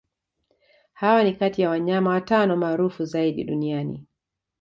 [0.93, 4.05] Hawa ni kati ya wanyama watano maarufu zaidi duniani